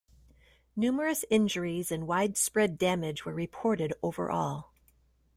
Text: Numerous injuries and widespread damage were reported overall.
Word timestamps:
Numerous 0.75 1.23
injuries 1.29 1.91
and 1.91 2.07
widespread 2.07 2.79
damage 2.79 3.23
were 3.23 3.35
reported 3.35 3.93
overall. 4.01 4.71